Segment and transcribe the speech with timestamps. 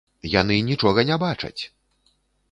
[0.35, 1.59] Яны нічога не бачаць!